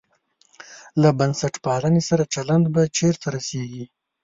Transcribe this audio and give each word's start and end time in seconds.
له 1.01 1.09
بنسټپالنې 1.19 2.01
سره 2.09 2.23
چلند 2.33 2.65
به 2.73 2.83
چېرته 2.97 3.27
رسېږي. 3.35 3.85